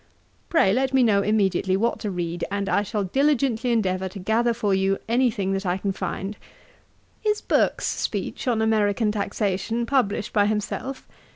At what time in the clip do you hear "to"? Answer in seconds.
1.99-2.09, 4.09-4.17